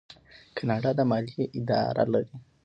کاناډا 0.57 0.91
د 0.97 0.99
مالیې 1.09 1.45
اداره 1.57 2.03
لري. 2.13 2.35